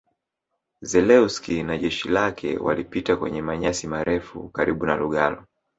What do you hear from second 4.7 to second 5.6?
na Lugalo